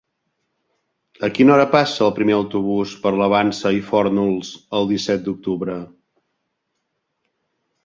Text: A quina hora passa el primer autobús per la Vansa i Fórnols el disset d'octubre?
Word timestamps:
A 1.27 1.27
quina 1.35 1.53
hora 1.55 1.67
passa 1.75 2.01
el 2.05 2.13
primer 2.15 2.35
autobús 2.37 2.95
per 3.05 3.13
la 3.19 3.29
Vansa 3.35 3.73
i 3.81 3.85
Fórnols 3.91 4.51
el 4.81 4.91
disset 4.95 5.25
d'octubre? 5.31 5.79